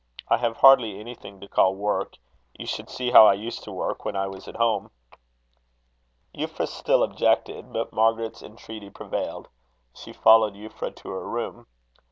I 0.29 0.37
have 0.37 0.57
hardly 0.57 0.99
anything 0.99 1.39
to 1.41 1.47
call 1.47 1.75
work. 1.75 2.17
You 2.57 2.65
should 2.65 2.89
see 2.89 3.11
how 3.11 3.27
I 3.27 3.33
used 3.33 3.61
to 3.65 3.71
work 3.71 4.03
when 4.03 4.15
I 4.15 4.25
was 4.25 4.47
at 4.47 4.55
home." 4.55 4.89
Euphra 6.33 6.67
still 6.67 7.03
objected, 7.03 7.71
but 7.71 7.93
Margaret's 7.93 8.41
entreaty 8.41 8.89
prevailed. 8.89 9.47
She 9.93 10.11
followed 10.11 10.55
Euphra 10.55 10.95
to 10.95 11.09
her 11.11 11.29
room. 11.29 11.67